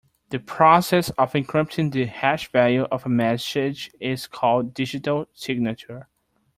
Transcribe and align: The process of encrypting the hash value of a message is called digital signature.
The 0.31 0.39
process 0.39 1.11
of 1.11 1.33
encrypting 1.33 1.91
the 1.91 2.05
hash 2.07 2.51
value 2.51 2.85
of 2.91 3.05
a 3.05 3.09
message 3.09 3.91
is 3.99 4.25
called 4.25 4.73
digital 4.73 5.27
signature. 5.31 6.07